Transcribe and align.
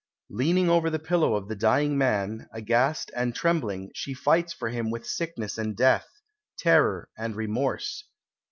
"Leaning 0.31 0.67
over 0.67 0.89
the 0.89 0.97
pillow 0.97 1.35
of 1.35 1.47
the 1.47 1.55
dying 1.55 1.95
man, 1.95 2.47
aghast 2.51 3.11
and 3.15 3.35
trembling, 3.35 3.91
she 3.93 4.15
fights 4.15 4.51
for 4.51 4.69
him 4.69 4.89
with 4.89 5.05
sickness 5.05 5.59
and 5.59 5.77
death, 5.77 6.09
terror 6.57 7.07
and 7.15 7.35
remorse." 7.35 8.05